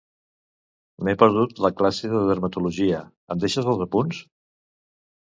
M'he 1.07 1.13
perdut 1.23 1.61
la 1.65 1.69
classe 1.81 2.09
de 2.13 2.21
dermatologia, 2.29 3.03
em 3.37 3.45
deixes 3.45 3.71
els 3.75 3.85
apunts? 3.87 4.23